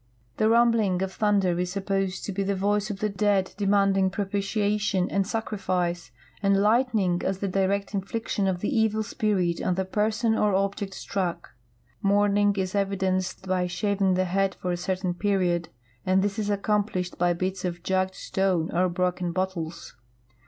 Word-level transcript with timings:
The 0.37 0.49
rumbling 0.49 1.03
of 1.03 1.13
thunder 1.13 1.59
is 1.59 1.71
supposed 1.71 2.25
to 2.25 2.31
be 2.31 2.41
the 2.41 2.55
voice 2.55 2.89
of 2.89 3.01
the 3.01 3.07
dead 3.09 3.53
demanding 3.55 4.09
propitiation 4.09 5.07
and 5.11 5.27
sacrifice, 5.27 6.09
and 6.41 6.57
lightning 6.59 7.21
as 7.23 7.37
the 7.37 7.47
direct 7.47 7.93
infliction 7.93 8.47
of 8.47 8.61
the 8.61 8.75
evil 8.75 9.03
spirit 9.03 9.61
on 9.61 9.75
the 9.75 9.85
person 9.85 10.35
or 10.39 10.55
object 10.55 10.95
struck. 10.95 11.51
Mourning 12.01 12.55
is 12.55 12.73
evidenced 12.73 13.47
by 13.47 13.67
shaving 13.67 14.15
the 14.15 14.25
liead 14.25 14.55
for 14.55 14.71
a 14.71 14.75
certain 14.77 15.13
period, 15.13 15.69
and 16.03 16.23
this 16.23 16.39
is 16.39 16.49
accomplished 16.49 17.13
h}' 17.21 17.39
l)its 17.39 17.63
of 17.63 17.83
jagged 17.83 18.15
stone 18.15 18.71
or 18.71 18.89
broken 18.89 19.31
bottles. 19.31 19.95